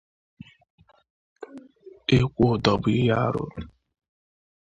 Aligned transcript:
Ịkwụ 2.17 2.43
ụdọ 2.53 2.73
bụ 2.81 2.89
ihe 2.99 3.13
arụ 3.25 3.43